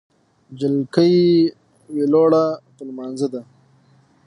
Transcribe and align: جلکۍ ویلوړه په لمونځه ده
جلکۍ 0.59 1.15
ویلوړه 1.95 2.45
په 2.75 2.81
لمونځه 2.87 3.27
ده 3.33 3.41